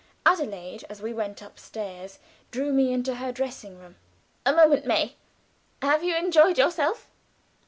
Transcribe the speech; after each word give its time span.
Adelaide, 0.25 0.83
as 0.89 0.99
we 0.99 1.13
went 1.13 1.43
upstairs, 1.43 2.17
drew 2.49 2.73
me 2.73 2.91
into 2.91 3.17
her 3.17 3.31
dressing 3.31 3.77
room. 3.77 3.97
"A 4.47 4.51
moment, 4.51 4.83
May. 4.83 5.15
Have 5.83 6.03
you 6.03 6.15
enjoyed 6.17 6.57
yourself?" 6.57 7.11